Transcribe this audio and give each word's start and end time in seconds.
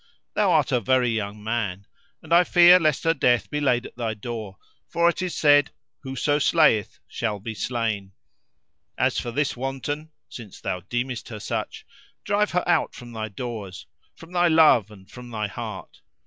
Thou 0.33 0.51
art 0.51 0.71
a 0.71 0.79
very 0.79 1.09
young 1.09 1.43
man 1.43 1.85
and 2.23 2.33
I 2.33 2.43
fear 2.43 2.79
lest 2.79 3.03
her 3.03 3.13
death 3.13 3.51
be 3.51 3.61
laid 3.61 3.85
at 3.85 3.95
thy 3.95 4.15
door; 4.15 4.57
for 4.89 5.07
it 5.07 5.21
is 5.21 5.37
said:—Whoso 5.37 6.39
slayeth 6.39 6.97
shall 7.07 7.39
be 7.39 7.53
slain. 7.53 8.13
As 8.97 9.19
for 9.19 9.29
this 9.29 9.55
wanton 9.55 10.09
(since 10.27 10.59
thou 10.59 10.79
deemest 10.89 11.29
her 11.29 11.39
such) 11.39 11.85
drive 12.23 12.49
her 12.49 12.67
out 12.67 12.95
from 12.95 13.11
thy 13.11 13.29
doors, 13.29 13.85
from 14.15 14.31
thy 14.31 14.47
love 14.47 14.89
and 14.89 15.07
from 15.07 15.29
thy 15.29 15.45
heart." 15.45 16.01